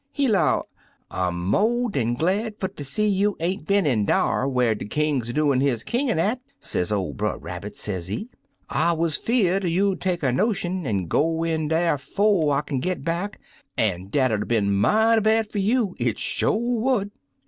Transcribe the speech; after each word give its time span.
He 0.11 0.27
'low, 0.27 0.63
'I'm 1.11 1.39
mo' 1.45 1.87
dan 1.87 2.15
glad 2.15 2.59
fer 2.59 2.69
ter 2.69 2.83
see 2.83 3.07
you 3.07 3.37
ain't 3.39 3.67
been 3.67 3.85
in 3.85 4.05
dar 4.05 4.47
whar 4.49 4.73
de 4.73 4.85
King 4.85 5.21
's 5.23 5.31
doin' 5.31 5.61
his 5.61 5.83
kingin' 5.83 6.17
at,' 6.17 6.41
sez 6.59 6.91
ol' 6.91 7.13
Brer 7.13 7.37
Rabbit, 7.37 7.77
sezee. 7.77 8.27
*I 8.67 8.93
wuz 8.93 9.11
fear'd 9.15 9.63
you'd 9.69 10.01
take 10.01 10.23
a 10.23 10.31
notion 10.31 10.87
an' 10.87 11.05
go 11.05 11.43
in 11.43 11.67
dar 11.67 11.99
'fo' 11.99 12.49
I 12.49 12.61
kin 12.63 12.79
git 12.79 13.03
back, 13.03 13.39
an' 13.77 14.09
dat 14.09 14.31
'ud 14.31 14.41
'a' 14.41 14.45
been 14.47 14.73
mighty 14.73 15.21
bad 15.21 15.51
fer 15.51 15.59
you— 15.59 15.95
it 15.99 16.17
sho' 16.17 16.55
would.' 16.55 17.11